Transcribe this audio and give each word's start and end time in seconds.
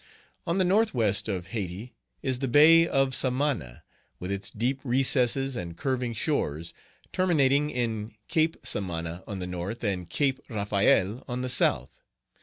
On 0.47 0.57
the 0.57 0.63
northwest 0.65 1.27
of 1.27 1.49
Hayti, 1.49 1.93
is 2.23 2.39
the 2.39 2.47
Bay 2.47 2.87
of 2.87 3.13
Samana, 3.13 3.83
with 4.17 4.31
its 4.31 4.49
deep 4.49 4.81
recesses 4.83 5.55
and 5.55 5.77
curving 5.77 6.13
shores, 6.15 6.73
terminating 7.13 7.69
in 7.69 8.15
Cape 8.27 8.57
Samana 8.63 9.23
on 9.27 9.37
the 9.37 9.45
north, 9.45 9.83
and 9.83 10.09
Cape 10.09 10.39
Raphael 10.49 11.23
on 11.27 11.41
the 11.41 11.49
south. 11.49 12.01